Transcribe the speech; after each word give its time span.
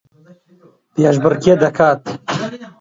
پێشبڕکێ 0.95 1.53
دەکا 1.63 1.89